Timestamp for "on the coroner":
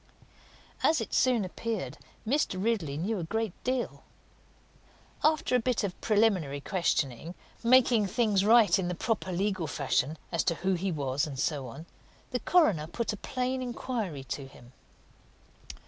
11.67-12.87